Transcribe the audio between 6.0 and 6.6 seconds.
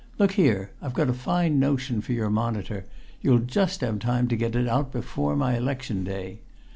day.